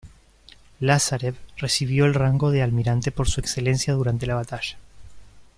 Lázarev 0.79 1.35
recibió 1.57 2.05
el 2.07 2.15
rango 2.15 2.49
de 2.49 2.63
almirante 2.63 3.11
por 3.11 3.29
su 3.29 3.39
excelencia 3.39 3.93
durante 3.93 4.25
la 4.25 4.33
batalla. 4.33 4.79